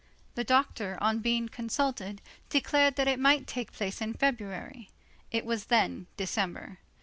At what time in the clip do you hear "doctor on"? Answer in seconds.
0.43-1.19